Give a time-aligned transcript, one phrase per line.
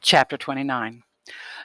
[0.00, 1.02] Chapter 29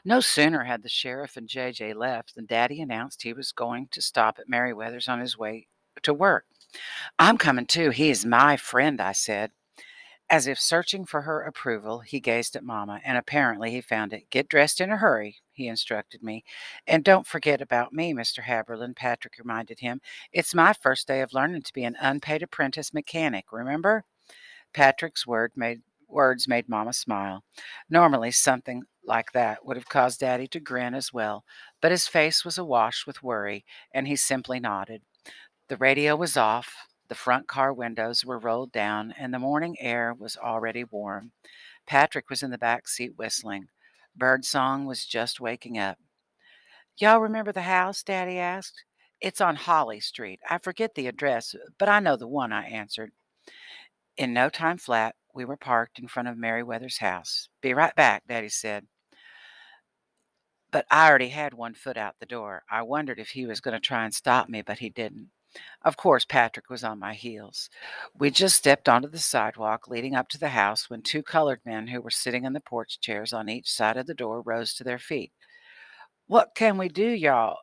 [0.04, 4.02] No sooner had the sheriff and JJ left than Daddy announced he was going to
[4.02, 5.68] stop at Merriweather's on his way
[6.02, 6.46] to work.
[7.20, 7.92] I'm coming too.
[7.92, 9.52] He is my friend, I said.
[10.30, 14.32] As if searching for her approval, he gazed at Mamma, and apparently he found it.
[14.32, 16.44] Get dressed in a hurry, he instructed me.
[16.88, 18.42] And don't forget about me, Mr.
[18.42, 20.02] Haberlin, Patrick reminded him.
[20.32, 24.06] It's my first day of learning to be an unpaid apprentice mechanic, remember?
[24.74, 25.84] Patrick's word made
[26.14, 27.44] words made Mama smile.
[27.90, 31.44] Normally, something like that would have caused Daddy to grin as well,
[31.82, 35.02] but his face was awash with worry, and he simply nodded.
[35.68, 36.74] The radio was off,
[37.10, 41.32] the front car windows were rolled down, and the morning air was already warm.
[41.86, 43.68] Patrick was in the back seat whistling.
[44.16, 45.98] Birdsong was just waking up.
[46.98, 48.04] Y'all remember the house?
[48.04, 48.84] Daddy asked.
[49.20, 50.40] It's on Holly Street.
[50.50, 53.12] I forget the address, but I know the one, I answered.
[54.18, 57.50] In no time flat, we were parked in front of Merriweather's house.
[57.62, 58.86] Be right back, Daddy said.
[60.72, 62.64] But I already had one foot out the door.
[62.70, 65.30] I wondered if he was going to try and stop me, but he didn't.
[65.84, 67.70] Of course, Patrick was on my heels.
[68.18, 71.88] We just stepped onto the sidewalk leading up to the house when two colored men
[71.88, 74.84] who were sitting in the porch chairs on each side of the door rose to
[74.84, 75.32] their feet.
[76.26, 77.60] What can we do, y'all,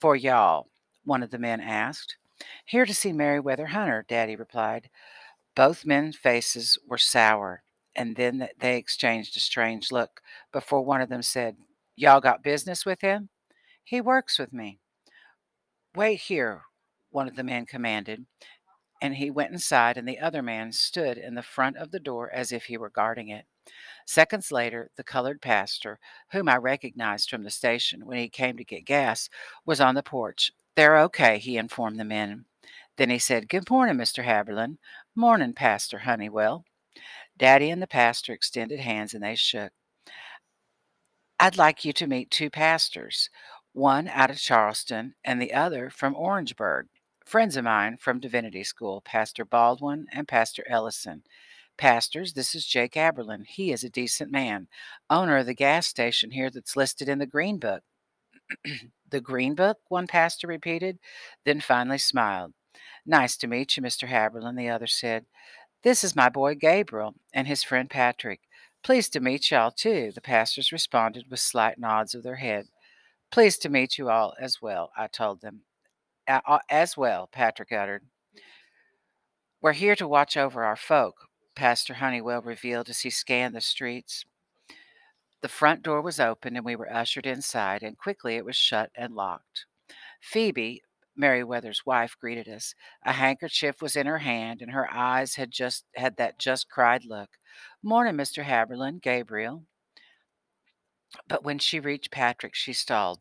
[0.00, 0.68] for y'all?
[1.04, 2.16] One of the men asked.
[2.64, 4.88] Here to see Merriweather Hunter, Daddy replied.
[5.56, 7.64] Both men's faces were sour,
[7.96, 10.20] and then they exchanged a strange look
[10.52, 11.56] before one of them said,
[11.96, 13.30] Y'all got business with him?
[13.82, 14.80] He works with me.
[15.94, 16.60] Wait here,
[17.08, 18.26] one of the men commanded,
[19.00, 22.30] and he went inside, and the other man stood in the front of the door
[22.30, 23.46] as if he were guarding it.
[24.06, 25.98] Seconds later, the colored pastor,
[26.32, 29.30] whom I recognized from the station when he came to get gas,
[29.64, 30.52] was on the porch.
[30.74, 32.44] They're okay, he informed the men.
[32.96, 34.24] Then he said, Good morning, Mr.
[34.24, 34.78] Haberlin.
[35.14, 36.64] Morning, Pastor Honeywell.
[37.36, 39.72] Daddy and the pastor extended hands and they shook.
[41.38, 43.28] I'd like you to meet two pastors,
[43.72, 46.86] one out of Charleston and the other from Orangeburg.
[47.26, 51.22] Friends of mine from Divinity School, Pastor Baldwin and Pastor Ellison.
[51.76, 53.44] Pastors, this is Jake Haberlin.
[53.46, 54.68] He is a decent man,
[55.10, 57.82] owner of the gas station here that's listed in the Green Book.
[59.10, 59.76] the Green Book?
[59.88, 60.98] One pastor repeated,
[61.44, 62.54] then finally smiled.
[63.04, 64.08] Nice to meet you, Mr.
[64.08, 65.26] Haberlin, the other said.
[65.82, 68.40] This is my boy Gabriel and his friend Patrick.
[68.82, 72.66] Pleased to meet y'all, too, the pastors responded with slight nods of their head.
[73.30, 75.62] Pleased to meet you all as well, I told them.
[76.70, 78.04] As well, Patrick uttered.
[79.60, 84.24] We're here to watch over our folk, Pastor Honeywell revealed as he scanned the streets.
[85.42, 88.90] The front door was open and we were ushered inside, and quickly it was shut
[88.96, 89.66] and locked.
[90.20, 90.82] Phoebe,
[91.16, 92.74] Merriweather's wife, greeted us.
[93.04, 97.04] A handkerchief was in her hand, and her eyes had just had that just cried
[97.04, 97.30] look.
[97.82, 98.44] Morning, Mr.
[98.44, 99.64] Haberlin, Gabriel.
[101.28, 103.20] But when she reached Patrick, she stalled.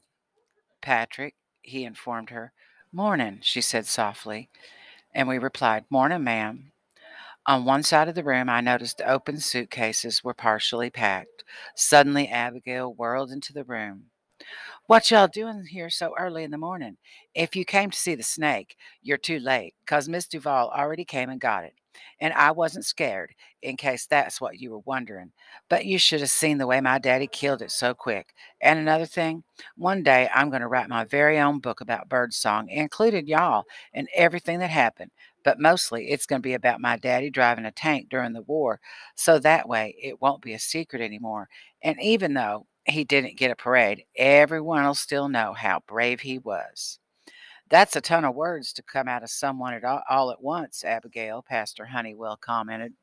[0.81, 2.51] Patrick, he informed her.
[2.91, 4.49] Morning, she said softly.
[5.13, 6.71] And we replied, Morning, ma'am.
[7.47, 11.43] On one side of the room, I noticed open suitcases were partially packed.
[11.75, 14.05] Suddenly, Abigail whirled into the room.
[14.87, 16.97] What y'all doing here so early in the morning?
[17.33, 21.29] If you came to see the snake, you're too late, 'cause Miss Duval already came
[21.29, 21.73] and got it.
[22.19, 25.31] And I wasn't scared, in case that's what you were wondering.
[25.69, 28.33] But you should have seen the way my daddy killed it so quick.
[28.61, 29.43] And another thing,
[29.77, 33.63] one day I'm going to write my very own book about birdsong, including y'all
[33.93, 35.11] and everything that happened.
[35.43, 38.81] But mostly it's going to be about my daddy driving a tank during the war.
[39.15, 41.47] So that way it won't be a secret anymore.
[41.81, 46.37] And even though he didn't get a parade, everyone will still know how brave he
[46.37, 46.99] was.
[47.69, 50.83] That's a ton of words to come out of someone at all, all at once,
[50.83, 52.93] Abigail, Pastor Honeywell commented.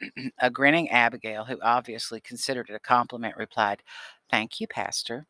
[0.40, 3.82] a grinning Abigail, who obviously considered it a compliment, replied,
[4.30, 5.26] Thank you, Pastor.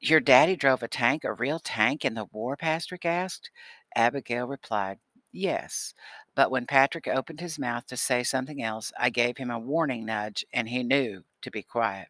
[0.00, 2.56] Your daddy drove a tank, a real tank in the war?
[2.56, 3.50] Patrick asked.
[3.94, 4.98] Abigail replied,
[5.32, 5.94] Yes.
[6.34, 10.04] But when Patrick opened his mouth to say something else, I gave him a warning
[10.06, 12.08] nudge, and he knew to be quiet.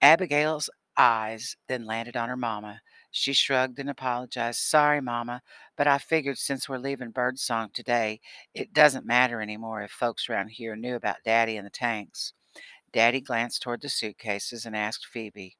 [0.00, 2.80] Abigail's eyes then landed on her mamma.
[3.10, 4.58] She shrugged and apologized.
[4.60, 5.42] Sorry, Mama,
[5.76, 8.20] but I figured since we're leaving Birdsong today,
[8.54, 12.32] it doesn't matter anymore if folks around here knew about Daddy and the tanks.
[12.92, 15.56] Daddy glanced toward the suitcases and asked Phoebe,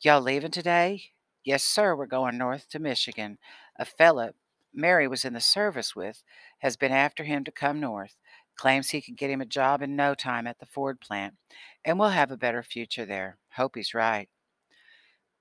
[0.00, 1.04] Y'all leaving today?
[1.44, 3.38] Yes, sir, we're going north to Michigan.
[3.78, 4.32] A fella
[4.72, 6.22] Mary was in the service with
[6.58, 8.16] has been after him to come north.
[8.56, 11.34] Claims he can get him a job in no time at the Ford plant,
[11.84, 13.38] and we'll have a better future there.
[13.56, 14.28] Hope he's right.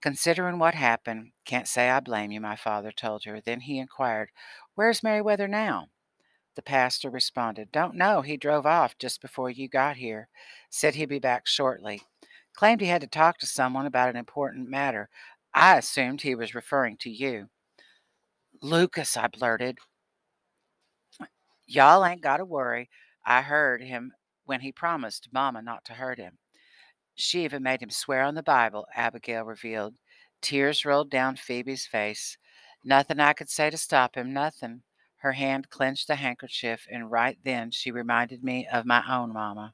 [0.02, 3.40] Considering what happened, can't say I blame you, my father told her.
[3.40, 4.32] Then he inquired,
[4.76, 5.88] Where's Merriweather now?
[6.56, 8.22] The pastor responded, Don't know.
[8.22, 10.28] He drove off just before you got here.
[10.70, 12.02] Said he'd be back shortly.
[12.54, 15.10] Claimed he had to talk to someone about an important matter.
[15.54, 17.50] I assumed he was referring to you.
[18.62, 19.78] Lucas, I blurted.
[21.66, 22.90] Y'all ain't got to worry.
[23.26, 24.14] I heard him
[24.46, 26.38] when he promised Mama not to hurt him.
[27.16, 29.96] She even made him swear on the Bible, Abigail revealed.
[30.42, 32.38] Tears rolled down Phoebe's face.
[32.84, 34.82] Nothing I could say to stop him, nothing.
[35.18, 39.74] Her hand clenched the handkerchief, and right then she reminded me of my own mamma.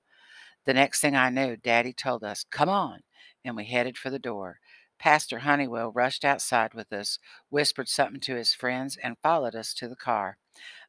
[0.65, 2.99] The next thing I knew, Daddy told us, Come on,
[3.43, 4.59] and we headed for the door.
[4.99, 7.17] Pastor Honeywell rushed outside with us,
[7.49, 10.37] whispered something to his friends, and followed us to the car.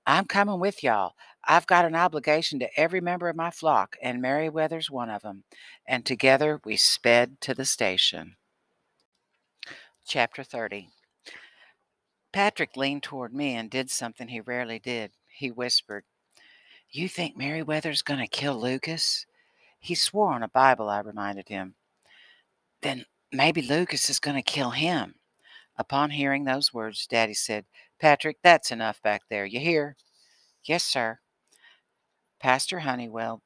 [0.07, 1.15] I'm coming with y'all.
[1.45, 5.45] I've got an obligation to every member of my flock, and Merriweather's one of 'em."
[5.87, 8.37] And together we sped to the station.
[10.07, 10.91] Chapter 30
[12.33, 15.13] Patrick leaned toward me and did something he rarely did.
[15.27, 16.05] He whispered,
[16.91, 19.27] You think Merriweather's going to kill Lucas?
[19.79, 21.75] He swore on a Bible, I reminded him.
[22.83, 25.17] Then maybe Lucas is going to kill him.
[25.77, 27.65] Upon hearing those words, Daddy said,
[28.01, 29.45] Patrick, that's enough back there.
[29.45, 29.97] You hear?
[30.65, 31.21] Yes, sir.
[32.41, 33.43] Pastor Honeywell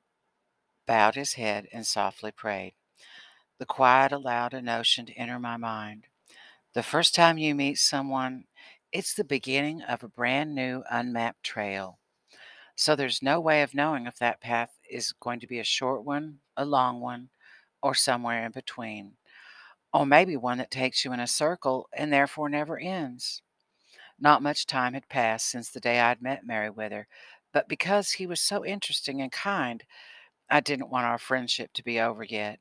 [0.86, 2.74] bowed his head and softly prayed.
[3.58, 6.06] The quiet allowed a notion to enter my mind.
[6.74, 8.44] The first time you meet someone,
[8.92, 11.98] it's the beginning of a brand new unmapped trail.
[12.76, 16.04] So there's no way of knowing if that path is going to be a short
[16.04, 17.30] one, a long one,
[17.82, 19.12] or somewhere in between.
[19.92, 23.42] Or maybe one that takes you in a circle and therefore never ends.
[24.18, 27.08] Not much time had passed since the day I'd met Merriweather,
[27.52, 29.84] but because he was so interesting and kind,
[30.50, 32.60] I didn't want our friendship to be over yet.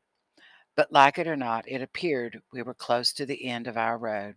[0.75, 3.97] But like it or not, it appeared we were close to the end of our
[3.97, 4.35] road.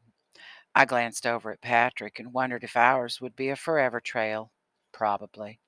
[0.74, 4.52] I glanced over at Patrick and wondered if ours would be a forever trail.
[4.92, 5.60] Probably.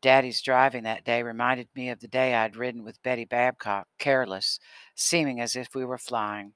[0.00, 4.58] Daddy's driving that day reminded me of the day I'd ridden with Betty Babcock, careless,
[4.94, 6.52] seeming as if we were flying.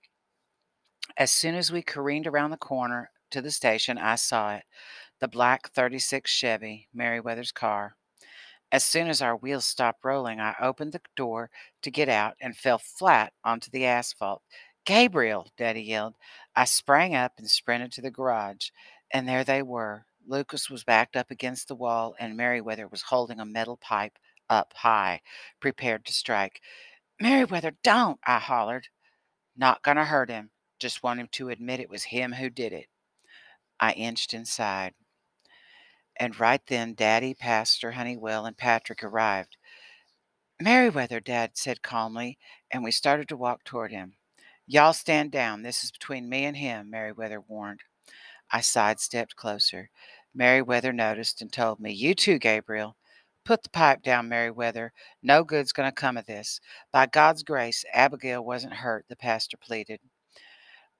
[1.17, 4.65] As soon as we careened around the corner to the station, I saw it
[5.21, 7.97] the black 36 Chevy, Merriweather's car.
[8.71, 11.51] As soon as our wheels stopped rolling, I opened the door
[11.83, 14.43] to get out and fell flat onto the asphalt.
[14.85, 16.15] Gabriel, Daddy yelled.
[16.55, 18.69] I sprang up and sprinted to the garage,
[19.11, 20.05] and there they were.
[20.27, 24.73] Lucas was backed up against the wall, and Merriweather was holding a metal pipe up
[24.75, 25.23] high,
[25.61, 26.61] prepared to strike.
[27.21, 28.21] Merriweather, don't!
[28.27, 28.89] I hollered.
[29.57, 30.51] Not gonna hurt him.
[30.79, 32.87] Just want him to admit it was him who did it.
[33.85, 34.95] I inched inside.
[36.17, 39.59] And right then, Daddy, Pastor Honeywell, and Patrick arrived.
[40.59, 42.39] Merriweather, Dad said calmly,
[42.71, 44.15] and we started to walk toward him.
[44.67, 45.61] Y'all stand down.
[45.61, 47.81] This is between me and him, Merriweather warned.
[48.51, 49.91] I sidestepped closer.
[50.35, 52.97] Merriweather noticed and told me, You too, Gabriel.
[53.45, 54.95] Put the pipe down, Merriweather.
[55.23, 56.59] No good's going to come of this.
[56.91, 60.01] By God's grace, Abigail wasn't hurt, the pastor pleaded.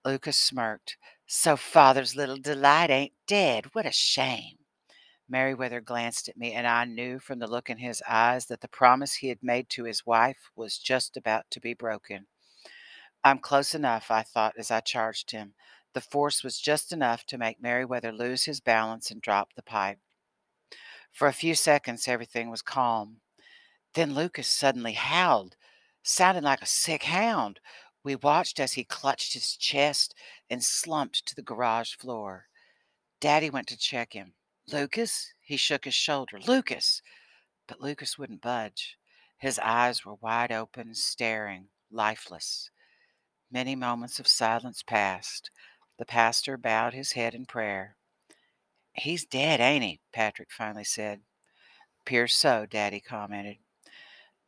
[0.05, 0.99] Lucas smirked.
[1.27, 3.71] So father's little delight ain't dead.
[3.73, 4.59] What a shame.
[5.29, 8.69] Merriweather glanced at me, and I knew from the look in his eyes that the
[8.69, 12.27] promise he had made to his wife was just about to be broken.
[13.25, 15.55] I'm close enough, I thought as I charged him.
[15.95, 19.99] The force was just enough to make Merriweather lose his balance and drop the pipe.
[21.11, 23.21] For a few seconds, everything was calm.
[23.95, 25.57] Then Lucas suddenly howled,
[26.03, 27.61] sounding like a sick hound.
[28.05, 30.15] We watched as he clutched his chest
[30.51, 32.47] and slumped to the garage floor.
[33.19, 34.35] Daddy went to check him.
[34.71, 35.33] Lucas?
[35.41, 36.39] He shook his shoulder.
[36.47, 37.01] Lucas!
[37.67, 38.99] But Lucas wouldn't budge.
[39.39, 42.71] His eyes were wide open, staring, lifeless.
[43.51, 45.51] Many moments of silence passed.
[45.99, 47.97] The pastor bowed his head in prayer.
[48.93, 50.01] He's dead, ain't he?
[50.13, 51.21] Patrick finally said.
[52.03, 53.57] Appears so, Daddy commented.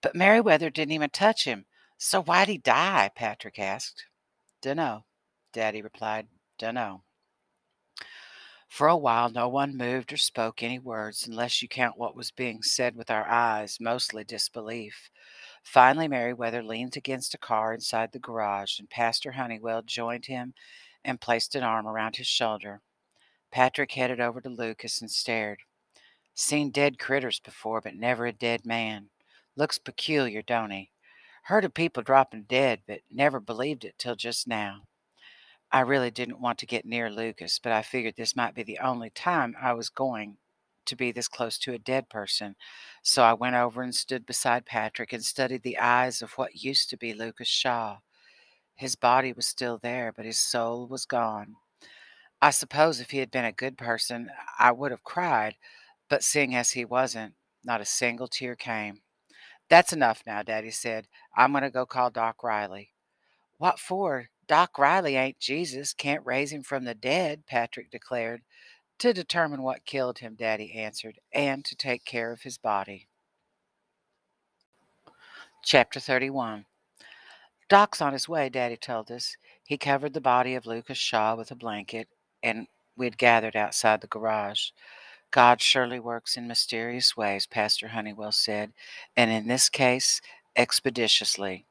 [0.02, 1.64] But Merriweather didn't even touch him.
[1.98, 3.10] So why'd he die?
[3.14, 4.06] Patrick asked.
[4.60, 5.04] Dunno,
[5.52, 6.28] Daddy replied.
[6.58, 7.02] Dunno.
[8.68, 12.30] For a while, no one moved or spoke any words, unless you count what was
[12.30, 15.10] being said with our eyes, mostly disbelief.
[15.62, 20.52] Finally, Merriweather leaned against a car inside the garage, and Pastor Honeywell joined him
[21.04, 22.82] and placed an arm around his shoulder.
[23.50, 25.60] Patrick headed over to Lucas and stared.
[26.34, 29.08] Seen dead critters before, but never a dead man.
[29.56, 30.90] Looks peculiar, don't he?
[31.46, 34.82] Heard of people dropping dead, but never believed it till just now.
[35.70, 38.80] I really didn't want to get near Lucas, but I figured this might be the
[38.80, 40.38] only time I was going
[40.86, 42.56] to be this close to a dead person.
[43.04, 46.90] So I went over and stood beside Patrick and studied the eyes of what used
[46.90, 47.98] to be Lucas Shaw.
[48.74, 51.54] His body was still there, but his soul was gone.
[52.42, 55.54] I suppose if he had been a good person, I would have cried,
[56.10, 59.02] but seeing as he wasn't, not a single tear came.
[59.68, 61.08] That's enough now, Daddy said.
[61.36, 62.90] I'm going to go call Doc Riley.
[63.58, 64.28] What for?
[64.46, 68.42] Doc Riley ain't Jesus, can't raise him from the dead, Patrick declared.
[69.00, 73.08] To determine what killed him, Daddy answered, and to take care of his body.
[75.64, 76.66] Chapter 31
[77.68, 79.36] Doc's on his way, Daddy told us.
[79.64, 82.08] He covered the body of Lucas Shaw with a blanket,
[82.42, 84.68] and we'd gathered outside the garage.
[85.30, 88.72] God surely works in mysterious ways, Pastor Honeywell said,
[89.16, 90.20] and in this case,
[90.56, 91.66] expeditiously.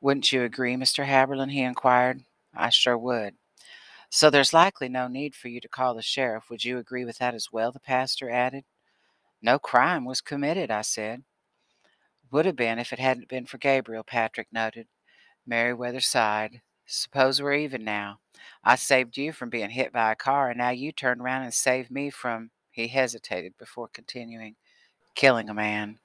[0.00, 1.06] Wouldn't you agree, Mr.
[1.06, 1.50] Haberlin?
[1.50, 2.22] he inquired.
[2.54, 3.34] I sure would.
[4.10, 6.50] So there's likely no need for you to call the sheriff.
[6.50, 7.72] Would you agree with that as well?
[7.72, 8.64] the pastor added.
[9.42, 11.24] No crime was committed, I said.
[12.30, 14.86] Would have been if it hadn't been for Gabriel, Patrick noted.
[15.46, 16.62] Merriweather sighed.
[16.86, 18.18] Suppose we're even now.
[18.62, 21.54] I saved you from being hit by a car, and now you turn around and
[21.54, 22.50] save me from.
[22.74, 24.56] He hesitated before continuing,
[25.14, 26.00] killing a man.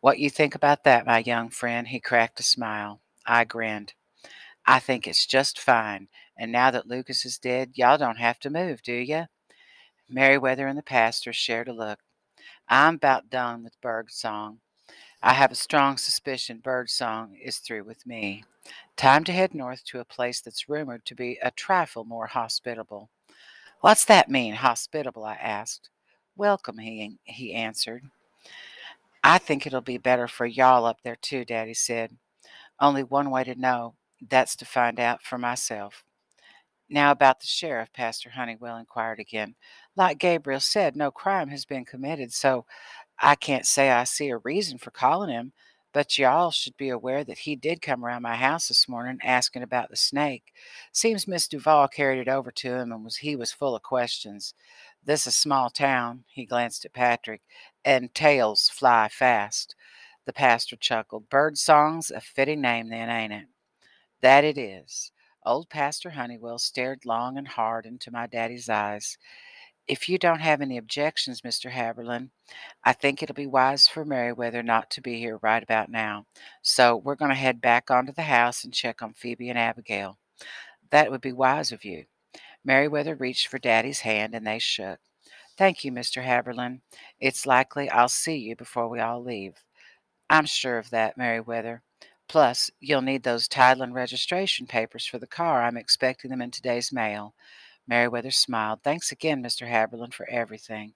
[0.00, 1.88] What you think about that, my young friend?
[1.88, 3.00] He cracked a smile.
[3.26, 3.94] I grinned.
[4.66, 6.08] I think it's just fine.
[6.36, 9.24] And now that Lucas is dead, y'all don't have to move, do you?
[10.06, 12.00] Merriweather and the pastor shared a look.
[12.68, 14.58] I'm about done with Birdsong.
[15.22, 18.44] I have a strong suspicion Birdsong is through with me.
[18.96, 23.08] Time to head north to a place that's rumored to be a trifle more hospitable.
[23.80, 25.24] What's that mean, hospitable?
[25.24, 25.88] I asked.
[26.36, 28.04] Welcome, he, he answered.
[29.24, 32.16] I think it'll be better for y'all up there, too, Daddy said.
[32.78, 33.94] Only one way to know.
[34.28, 36.04] That's to find out for myself.
[36.90, 39.54] Now, about the sheriff, Pastor Honeywell inquired again.
[39.96, 42.66] Like Gabriel said, no crime has been committed, so
[43.18, 45.52] I can't say I see a reason for calling him,
[45.92, 49.62] but y'all should be aware that he did come around my house this morning asking
[49.62, 50.52] about the snake.
[50.92, 54.54] Seems Miss Duval carried it over to him and was he was full of questions.
[55.04, 57.40] This is a small town, he glanced at Patrick,
[57.84, 59.74] and tales fly fast.
[60.26, 61.28] The pastor chuckled.
[61.28, 63.46] Birdsong's a fitting name then, ain't it?
[64.20, 65.12] That it is.
[65.44, 69.16] Old Pastor Honeywell stared long and hard into my daddy's eyes.
[69.90, 71.72] If you don't have any objections, Mr.
[71.72, 72.30] Haberlin,
[72.84, 76.26] I think it'll be wise for Merriweather not to be here right about now.
[76.62, 80.16] So we're going to head back onto the house and check on Phoebe and Abigail.
[80.90, 82.04] That would be wise of you.
[82.64, 85.00] Merriweather reached for Daddy's hand and they shook.
[85.58, 86.22] Thank you, Mr.
[86.22, 86.82] Haberlin.
[87.18, 89.54] It's likely I'll see you before we all leave.
[90.30, 91.82] I'm sure of that, Merriweather.
[92.28, 95.64] Plus, you'll need those title and registration papers for the car.
[95.64, 97.34] I'm expecting them in today's mail.
[97.86, 98.82] Merriweather smiled.
[98.82, 99.68] Thanks again, Mr.
[99.68, 100.94] Haberlin, for everything.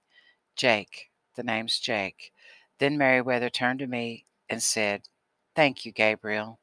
[0.55, 1.09] Jake.
[1.35, 2.31] The name's Jake.
[2.79, 5.03] Then Merriweather turned to me and said,
[5.55, 6.59] Thank you, Gabriel.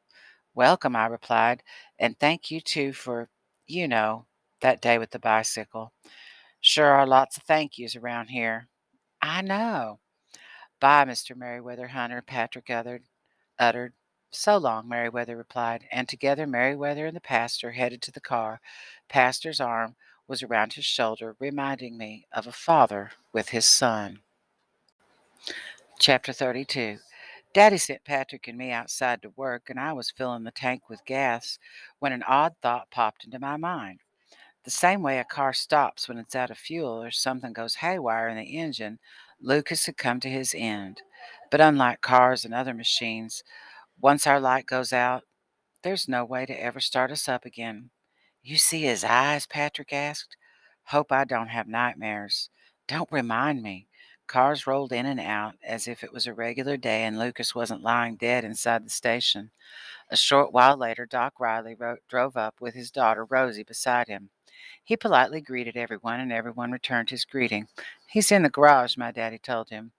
[0.54, 1.62] Welcome, I replied,
[1.98, 3.28] and thank you too for,
[3.66, 4.26] you know,
[4.60, 5.92] that day with the bicycle.
[6.60, 8.68] Sure are lots of thank yous around here.
[9.22, 9.98] I know.
[10.80, 11.36] Bye, Mr.
[11.36, 13.02] Merriweather Hunter, Patrick uttered.
[13.58, 13.94] uttered.
[14.30, 18.60] So long, Merriweather replied, and together Merriweather and the pastor headed to the car.
[19.08, 19.96] Pastor's arm
[20.32, 24.20] was around his shoulder, reminding me of a father with his son.
[25.98, 26.96] Chapter 32
[27.52, 31.04] Daddy sent Patrick and me outside to work, and I was filling the tank with
[31.04, 31.58] gas
[31.98, 34.00] when an odd thought popped into my mind.
[34.64, 38.30] The same way a car stops when it's out of fuel or something goes haywire
[38.30, 39.00] in the engine,
[39.38, 41.02] Lucas had come to his end.
[41.50, 43.44] But unlike cars and other machines,
[44.00, 45.24] once our light goes out,
[45.82, 47.90] there's no way to ever start us up again.
[48.42, 49.46] You see his eyes?
[49.46, 50.36] Patrick asked.
[50.84, 52.50] Hope I don't have nightmares.
[52.88, 53.86] Don't remind me.
[54.26, 57.82] Cars rolled in and out as if it was a regular day and Lucas wasn't
[57.82, 59.50] lying dead inside the station.
[60.10, 61.76] A short while later, Doc Riley
[62.08, 64.30] drove up with his daughter Rosie beside him.
[64.84, 67.68] He politely greeted everyone, and everyone returned his greeting.
[68.08, 69.92] He's in the garage, my daddy told him.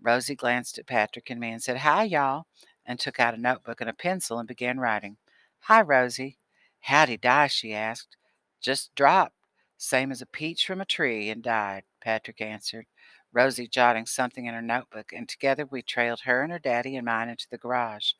[0.00, 2.46] Rosie glanced at Patrick and me and said, Hi, y'all,
[2.86, 5.18] and took out a notebook and a pencil and began writing.
[5.60, 6.39] Hi, Rosie.
[6.80, 7.46] How'd he die?
[7.46, 8.16] she asked.
[8.60, 9.36] Just dropped,
[9.76, 12.86] same as a peach from a tree, and died, Patrick answered,
[13.32, 17.06] Rosie jotting something in her notebook, and together we trailed her and her daddy and
[17.06, 18.12] mine into the garage.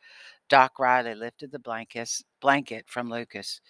[0.49, 3.61] Doc Riley lifted the blankets, blanket from Lucas.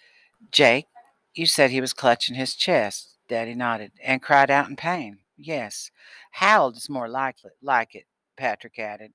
[0.51, 0.87] Jake,
[1.33, 3.17] you said he was clutching his chest.
[3.27, 5.19] Daddy nodded and cried out in pain.
[5.37, 5.89] Yes.
[6.31, 8.05] Howled is more likely, like it,
[8.37, 9.13] Patrick added.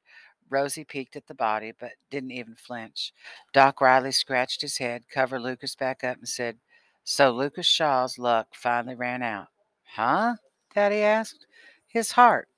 [0.49, 3.12] Rosie peeked at the body, but didn't even flinch.
[3.53, 6.59] Doc Riley scratched his head, covered Lucas back up, and said,
[7.05, 9.49] So Lucas Shaw's luck finally ran out.
[9.95, 10.37] Huh?
[10.75, 11.47] Daddy asked.
[11.87, 12.49] His heart.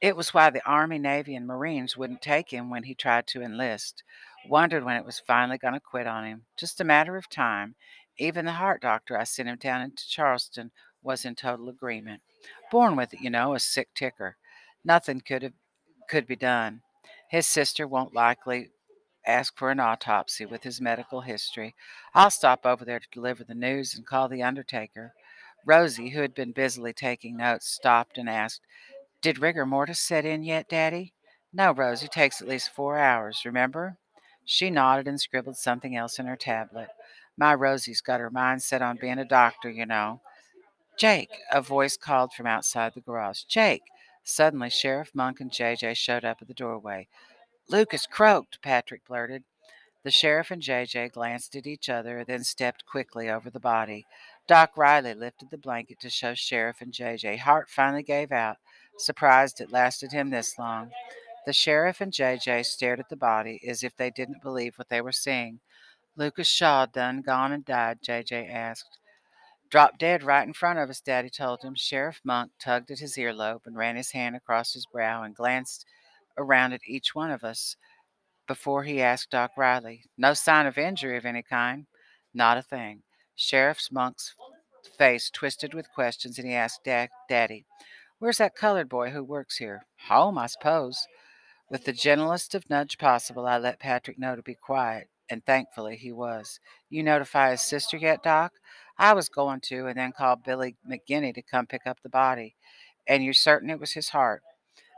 [0.00, 3.42] It was why the Army, Navy, and Marines wouldn't take him when he tried to
[3.42, 4.02] enlist.
[4.48, 6.42] Wondered when it was finally going to quit on him.
[6.56, 7.74] Just a matter of time.
[8.18, 10.70] Even the heart doctor I sent him down into Charleston
[11.02, 12.22] was in total agreement.
[12.70, 14.36] Born with it, you know, a sick ticker.
[14.84, 15.52] Nothing could have
[16.08, 16.82] could be done.
[17.34, 18.70] His sister won't likely
[19.26, 21.74] ask for an autopsy with his medical history.
[22.14, 25.14] I'll stop over there to deliver the news and call the undertaker.
[25.66, 28.60] Rosie, who had been busily taking notes, stopped and asked,
[29.20, 31.12] Did rigor mortis set in yet, Daddy?
[31.52, 33.96] No, Rosie, takes at least four hours, remember?
[34.44, 36.86] She nodded and scribbled something else in her tablet.
[37.36, 40.20] My Rosie's got her mind set on being a doctor, you know.
[40.96, 43.42] Jake, a voice called from outside the garage.
[43.42, 43.82] Jake!
[44.24, 47.08] Suddenly, Sheriff Monk and JJ showed up at the doorway.
[47.68, 49.44] Lucas croaked, Patrick blurted.
[50.02, 54.04] The sheriff and JJ glanced at each other, then stepped quickly over the body.
[54.46, 57.38] Doc Riley lifted the blanket to show Sheriff and JJ.
[57.38, 58.58] Heart finally gave out,
[58.98, 60.90] surprised it lasted him this long.
[61.46, 65.00] The sheriff and JJ stared at the body as if they didn't believe what they
[65.00, 65.60] were seeing.
[66.16, 68.98] Lucas Shaw done gone and died, JJ asked.
[69.70, 71.74] Dropped dead right in front of us, Daddy told him.
[71.74, 75.84] Sheriff Monk tugged at his earlobe and ran his hand across his brow and glanced
[76.36, 77.76] around at each one of us
[78.46, 80.04] before he asked Doc Riley.
[80.16, 81.86] No sign of injury of any kind?
[82.32, 83.02] Not a thing.
[83.34, 84.34] Sheriff Monk's
[84.98, 87.64] face twisted with questions, and he asked Daddy,
[88.18, 89.86] Where's that colored boy who works here?
[90.08, 91.06] Home, I suppose.
[91.70, 95.96] With the gentlest of nudge possible, I let Patrick know to be quiet, and thankfully
[95.96, 96.60] he was.
[96.88, 98.52] You notify his sister yet, Doc?
[98.98, 102.54] I was going to, and then called Billy McGinty to come pick up the body.
[103.06, 104.42] And you're certain it was his heart?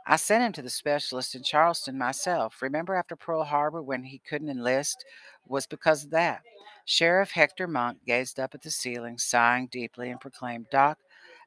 [0.05, 2.61] I sent him to the specialist in Charleston myself.
[2.61, 5.03] Remember after Pearl Harbor when he couldn't enlist?
[5.45, 6.41] Was because of that.
[6.85, 10.97] Sheriff Hector Monk gazed up at the ceiling, sighing deeply, and proclaimed, Doc,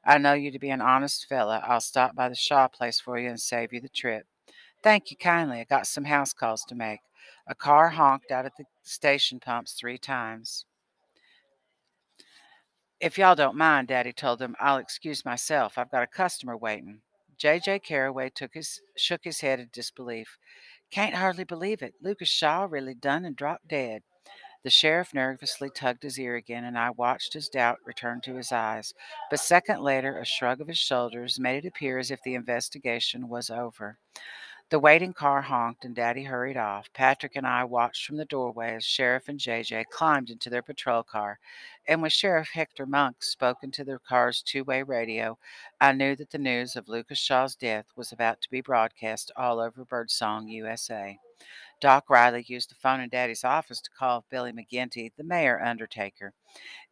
[0.05, 1.63] I know you to be an honest fella.
[1.65, 4.25] I'll stop by the Shaw place for you and save you the trip.
[4.83, 5.59] Thank you kindly.
[5.59, 6.99] I got some house calls to make.
[7.47, 10.65] A car honked out at the station pumps three times.
[13.01, 15.75] If y'all don't mind, Daddy told them, I'll excuse myself.
[15.75, 16.99] I've got a customer waiting.
[17.35, 17.79] J.J.
[17.79, 20.37] Carraway took his, shook his head in disbelief.
[20.91, 21.95] Can't hardly believe it.
[21.99, 24.03] Lucas Shaw really done and dropped dead.
[24.63, 28.51] The sheriff nervously tugged his ear again, and I watched as doubt returned to his
[28.51, 28.93] eyes.
[29.31, 33.27] But second later, a shrug of his shoulders made it appear as if the investigation
[33.27, 33.97] was over.
[34.71, 36.93] The waiting car honked and Daddy hurried off.
[36.93, 41.03] Patrick and I watched from the doorway as Sheriff and JJ climbed into their patrol
[41.03, 41.39] car.
[41.89, 45.37] And when Sheriff Hector Monk spoke into the car's two way radio,
[45.81, 49.59] I knew that the news of Lucas Shaw's death was about to be broadcast all
[49.59, 51.19] over Birdsong, USA.
[51.81, 56.31] Doc Riley used the phone in Daddy's office to call Billy McGinty, the mayor undertaker.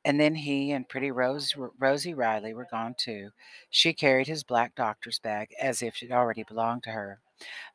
[0.04, 3.30] And then he and pretty Rose, Rosie Riley were gone too.
[3.70, 7.22] She carried his black doctor's bag as if it already belonged to her.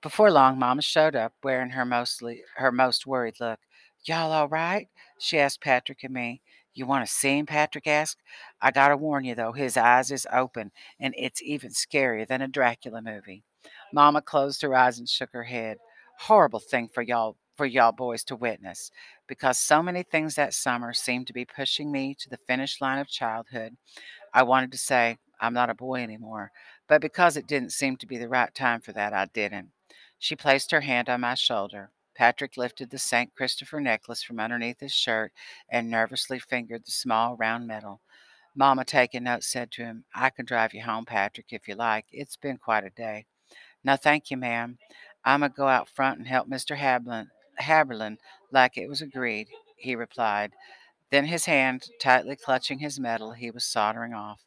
[0.02, 3.58] Before long, Mama showed up, wearing her mostly her most worried look.
[4.04, 4.88] Y'all all right?
[5.18, 6.42] She asked Patrick and me.
[6.74, 7.46] You want to see him?
[7.46, 8.18] Patrick asked.
[8.60, 12.48] I gotta warn you though, his eyes is open, and it's even scarier than a
[12.48, 13.44] Dracula movie.
[13.92, 15.78] Mama closed her eyes and shook her head.
[16.18, 18.90] Horrible thing for y'all for y'all boys to witness,
[19.28, 22.98] because so many things that summer seemed to be pushing me to the finish line
[22.98, 23.76] of childhood.
[24.32, 26.50] I wanted to say, I'm not a boy anymore,
[26.94, 29.70] but because it didn't seem to be the right time for that, I didn't.
[30.16, 31.90] She placed her hand on my shoulder.
[32.14, 33.34] Patrick lifted the St.
[33.34, 35.32] Christopher necklace from underneath his shirt
[35.68, 38.00] and nervously fingered the small round metal.
[38.54, 42.04] Mama, taking notes, said to him, I can drive you home, Patrick, if you like.
[42.12, 43.26] It's been quite a day.
[43.82, 44.78] No, thank you, ma'am.
[45.24, 46.76] I'm going to go out front and help Mr.
[46.76, 47.26] Haberlin,
[47.60, 48.18] Haberlin
[48.52, 50.52] like it was agreed, he replied.
[51.10, 54.42] Then his hand tightly clutching his medal, he was soldering off.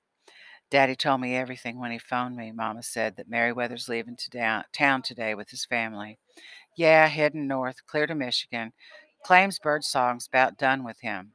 [0.70, 5.02] Daddy told me everything when he phoned me, Mama said, that Merriweather's leaving to town
[5.02, 6.20] today with his family.
[6.76, 8.74] Yeah, heading north, clear to Michigan.
[9.24, 11.32] Claims Birdsong's about done with him.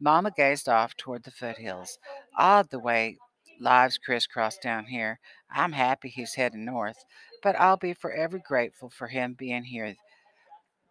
[0.00, 1.98] Mama gazed off toward the foothills.
[2.36, 3.18] Odd the way
[3.60, 5.20] lives crisscross down here.
[5.50, 7.04] I'm happy he's heading north,
[7.42, 9.94] but I'll be forever grateful for him being here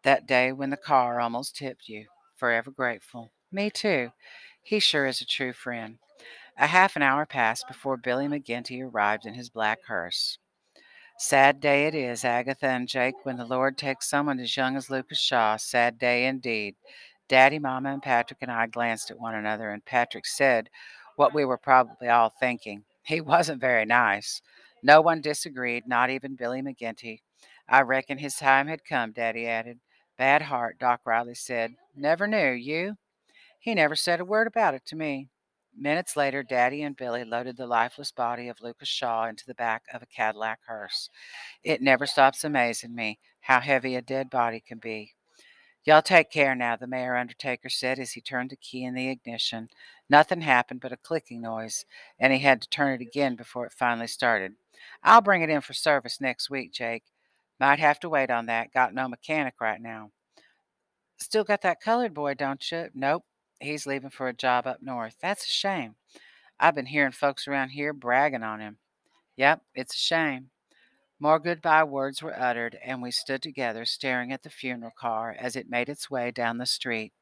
[0.04, 2.06] that day when the car almost tipped you.
[2.38, 3.32] Forever grateful.
[3.52, 4.12] Me too.
[4.64, 5.98] He sure is a true friend.
[6.58, 10.38] A half an hour passed before Billy McGinty arrived in his black hearse.
[11.18, 14.90] Sad day it is, Agatha and Jake, when the Lord takes someone as young as
[14.90, 15.58] Lucas Shaw.
[15.58, 16.76] Sad day indeed.
[17.28, 20.70] Daddy, Mama, and Patrick and I glanced at one another, and Patrick said
[21.16, 22.84] what we were probably all thinking.
[23.04, 24.42] He wasn't very nice.
[24.84, 27.22] No one disagreed, not even Billy McGinty.
[27.70, 29.80] I reckon his time had come, Daddy added.
[30.18, 31.76] Bad heart, Doc Riley said.
[31.96, 32.98] Never knew, you?
[33.60, 35.30] He never said a word about it to me.
[35.78, 39.84] Minutes later, Daddy and Billy loaded the lifeless body of Lucas Shaw into the back
[39.94, 41.10] of a Cadillac hearse.
[41.64, 45.14] It never stops amazing me how heavy a dead body can be.
[45.84, 49.10] Y'all take care now, the mayor undertaker said as he turned the key in the
[49.10, 49.68] ignition.
[50.10, 51.86] Nothing happened but a clicking noise,
[52.20, 54.54] and he had to turn it again before it finally started.
[55.04, 57.04] I'll bring it in for service next week, Jake.
[57.60, 58.74] Might have to wait on that.
[58.74, 60.12] Got no mechanic right now.
[61.18, 62.90] Still got that colored boy, don't you?
[62.94, 63.24] Nope.
[63.62, 65.16] He's leaving for a job up north.
[65.22, 65.96] That's a shame.
[66.60, 68.78] I've been hearing folks around here bragging on him.
[69.38, 70.50] Yep, it's a shame.
[71.20, 75.56] More goodbye words were uttered, and we stood together staring at the funeral car as
[75.56, 77.14] it made its way down the street.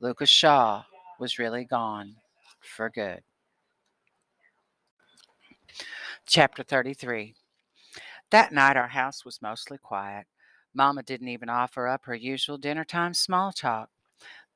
[0.00, 0.84] Lucas Shaw
[1.18, 2.16] was really gone
[2.60, 3.22] for good.
[6.26, 7.34] Chapter 33
[8.30, 10.26] That night, our house was mostly quiet.
[10.74, 13.88] Mama didn't even offer up her usual dinner time small talk.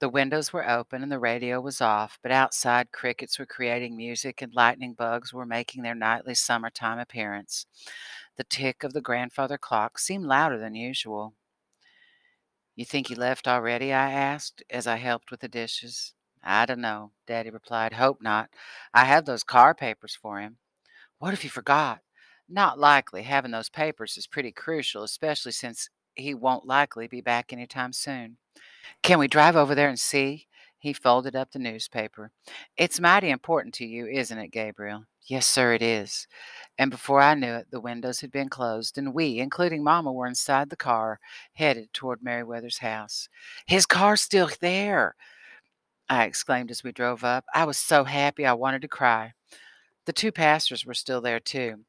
[0.02, 4.42] The windows were open and the radio was off, but outside crickets were creating music
[4.42, 7.66] and lightning bugs were making their nightly summertime appearance.
[8.36, 11.34] The tick of the grandfather clock seemed louder than usual.
[12.74, 13.92] You think he left already?
[13.92, 16.14] I asked as I helped with the dishes.
[16.42, 17.92] I don't know, Daddy replied.
[17.92, 18.50] Hope not.
[18.92, 20.56] I have those car papers for him.
[21.20, 22.00] What if he forgot?
[22.48, 23.22] Not likely.
[23.22, 28.38] Having those papers is pretty crucial, especially since he won't likely be back anytime soon.
[29.02, 30.46] Can we drive over there and see?
[30.78, 32.32] He folded up the newspaper.
[32.76, 35.04] It's mighty important to you, isn't it, Gabriel?
[35.24, 36.26] Yes, sir, it is.
[36.76, 40.26] And before I knew it, the windows had been closed, and we, including Mama, were
[40.26, 41.20] inside the car,
[41.52, 43.28] headed toward Merriweather's house.
[43.66, 45.14] His car's still there,
[46.08, 47.44] I exclaimed as we drove up.
[47.54, 49.34] I was so happy I wanted to cry.
[50.06, 51.84] The two pastors were still there, too.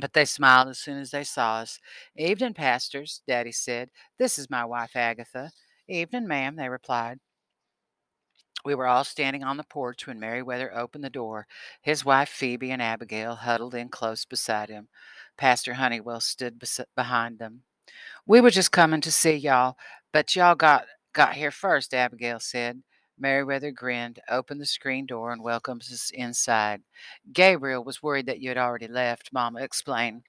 [0.00, 1.78] But they smiled as soon as they saw us.
[2.16, 3.90] Evening, pastors, Daddy said.
[4.18, 5.52] This is my wife, Agatha.
[5.88, 7.18] Evening, ma'am, they replied.
[8.64, 11.46] We were all standing on the porch when Merriweather opened the door.
[11.80, 14.88] His wife, Phoebe, and Abigail huddled in close beside him.
[15.36, 17.62] Pastor Honeywell stood bes- behind them.
[18.26, 19.76] We were just coming to see y'all,
[20.12, 22.82] but y'all got got here first, Abigail said.
[23.18, 26.82] Merriweather grinned, opened the screen door, and welcomed us inside.
[27.32, 30.24] Gabriel was worried that you had already left, Mama explained.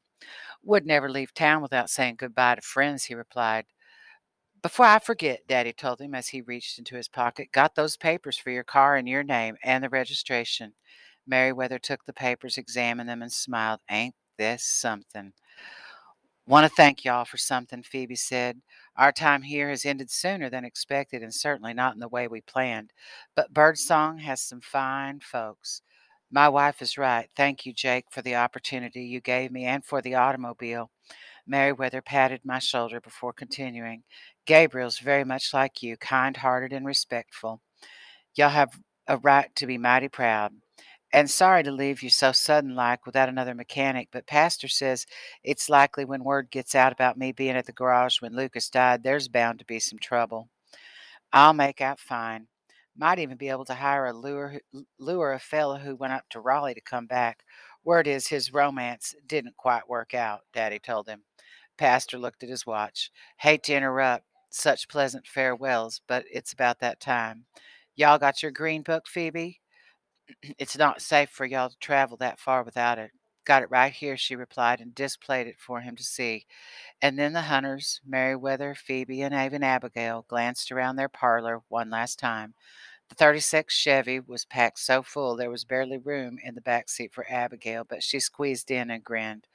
[0.63, 3.65] Would never leave town without saying goodbye to friends, he replied.
[4.62, 8.38] Before I forget, Daddy told him as he reached into his pocket, got those papers
[8.38, 10.74] for your car in your name and the registration.
[11.28, 13.80] Merriweather took the papers, examined them, and smiled.
[13.89, 15.34] Ain't this something?
[16.48, 18.60] Want to thank y'all for something, Phoebe said.
[18.98, 22.41] Our time here has ended sooner than expected and certainly not in the way we
[22.41, 22.91] planned.
[23.36, 25.84] But Birdsong has some fine folks.
[26.32, 27.30] My wife is right.
[27.36, 30.89] Thank you, Jake, for the opportunity you gave me and for the automobile.
[31.50, 34.04] Merriweather patted my shoulder before continuing.
[34.46, 37.62] Gabriel's very much like you, kind hearted and respectful.
[38.36, 40.54] Y'all have a right to be mighty proud.
[41.12, 45.08] And sorry to leave you so sudden like without another mechanic, but Pastor says
[45.44, 49.02] it's likely when word gets out about me being at the garage when Lucas died,
[49.02, 50.50] there's bound to be some trouble.
[51.34, 52.48] I'll make out fine.
[52.96, 54.60] Might even be able to hire a lure,
[55.00, 57.44] lure a fellow who went up to Raleigh to come back.
[57.84, 61.24] Word is his romance didn't quite work out, Daddy told him.
[61.80, 63.10] Pastor looked at his watch.
[63.38, 67.46] Hate to interrupt such pleasant farewells, but it's about that time.
[67.96, 69.62] Y'all got your green book, Phoebe?
[70.60, 73.12] It's not safe for y'all to travel that far without it.
[73.46, 76.46] Got it right here, she replied, and displayed it for him to see.
[77.02, 82.20] And then the hunters, Merriweather, Phoebe, and even Abigail, glanced around their parlor one last
[82.20, 82.56] time.
[83.10, 87.12] The 36 Chevy was packed so full there was barely room in the back seat
[87.13, 89.48] for Abigail, but she squeezed in and grinned.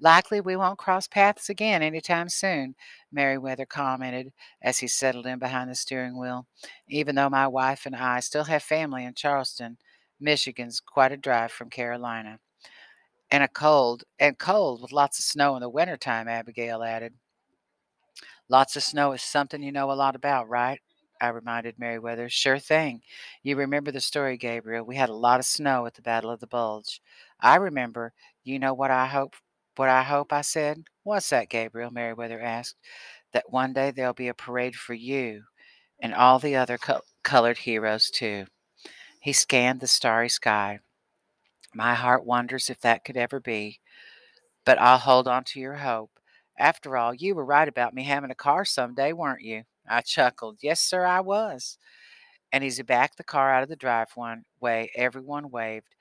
[0.00, 2.74] Likely we won't cross paths again any time soon,
[3.12, 6.46] Merriweather commented as he settled in behind the steering wheel.
[6.88, 9.76] Even though my wife and I still have family in Charleston,
[10.18, 12.38] Michigan's quite a drive from Carolina.
[13.30, 17.14] And a cold, and cold with lots of snow in the wintertime, Abigail added.
[18.48, 20.80] Lots of snow is something you know a lot about, right?
[21.22, 22.28] I reminded Merriweather.
[22.28, 23.02] Sure thing.
[23.42, 24.84] You remember the story, Gabriel.
[24.84, 27.00] We had a lot of snow at the Battle of the Bulge.
[27.40, 28.12] I remember.
[28.44, 29.36] You know what I hope
[29.76, 30.84] what I hope I said?
[31.04, 31.90] What's that, Gabriel?
[31.90, 32.76] Merriweather asked.
[33.32, 35.44] That one day there'll be a parade for you
[36.00, 38.46] and all the other co- colored heroes too.
[39.20, 40.80] He scanned the starry sky.
[41.74, 43.80] My heart wonders if that could ever be.
[44.64, 46.18] But I'll hold on to your hope.
[46.58, 49.64] After all, you were right about me having a car someday, weren't you?
[49.86, 50.58] I chuckled.
[50.60, 51.78] Yes, sir, I was.
[52.52, 55.94] And as he backed the car out of the driveway, everyone waved.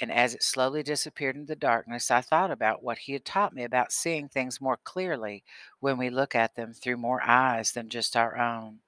[0.00, 3.54] And as it slowly disappeared into the darkness, I thought about what he had taught
[3.54, 5.44] me about seeing things more clearly
[5.80, 8.80] when we look at them through more eyes than just our own.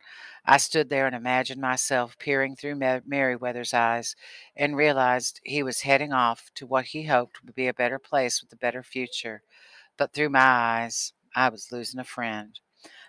[0.45, 2.75] I stood there and imagined myself peering through
[3.07, 4.15] Merriweather's eyes
[4.55, 8.43] and realized he was heading off to what he hoped would be a better place
[8.43, 9.43] with a better future.
[9.97, 12.61] But through my eyes, I was losing a friend.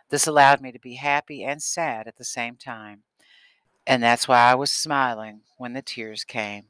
[0.09, 3.03] This allowed me to be happy and sad at the same time.
[3.87, 6.65] And that's why I was smiling when the tears came.